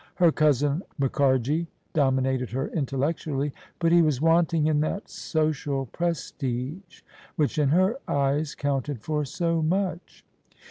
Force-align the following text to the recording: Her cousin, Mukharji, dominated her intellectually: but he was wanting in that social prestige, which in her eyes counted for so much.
Her 0.15 0.31
cousin, 0.31 0.81
Mukharji, 0.99 1.67
dominated 1.93 2.49
her 2.53 2.69
intellectually: 2.69 3.53
but 3.77 3.91
he 3.91 4.01
was 4.01 4.19
wanting 4.19 4.65
in 4.65 4.79
that 4.79 5.07
social 5.11 5.85
prestige, 5.85 7.03
which 7.35 7.59
in 7.59 7.69
her 7.69 7.97
eyes 8.07 8.55
counted 8.55 9.03
for 9.03 9.25
so 9.25 9.61
much. 9.61 10.25